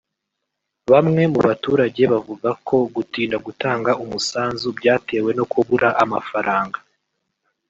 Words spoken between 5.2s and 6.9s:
no kubura amafaranga